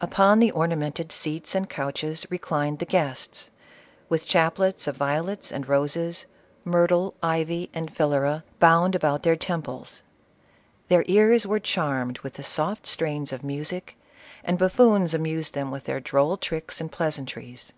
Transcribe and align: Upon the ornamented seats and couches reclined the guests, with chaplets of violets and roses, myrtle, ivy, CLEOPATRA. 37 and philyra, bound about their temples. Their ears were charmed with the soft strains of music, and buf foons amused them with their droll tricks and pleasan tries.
Upon 0.00 0.38
the 0.38 0.50
ornamented 0.50 1.12
seats 1.12 1.54
and 1.54 1.68
couches 1.68 2.26
reclined 2.30 2.78
the 2.78 2.86
guests, 2.86 3.50
with 4.08 4.26
chaplets 4.26 4.86
of 4.86 4.96
violets 4.96 5.52
and 5.52 5.68
roses, 5.68 6.24
myrtle, 6.64 7.12
ivy, 7.22 7.66
CLEOPATRA. 7.74 7.74
37 7.74 7.84
and 7.84 7.94
philyra, 8.32 8.42
bound 8.58 8.94
about 8.94 9.24
their 9.24 9.36
temples. 9.36 10.02
Their 10.88 11.04
ears 11.06 11.46
were 11.46 11.60
charmed 11.60 12.18
with 12.20 12.32
the 12.32 12.42
soft 12.42 12.86
strains 12.86 13.30
of 13.30 13.44
music, 13.44 13.98
and 14.42 14.56
buf 14.58 14.72
foons 14.72 15.12
amused 15.12 15.52
them 15.52 15.70
with 15.70 15.84
their 15.84 16.00
droll 16.00 16.38
tricks 16.38 16.80
and 16.80 16.90
pleasan 16.90 17.26
tries. 17.26 17.74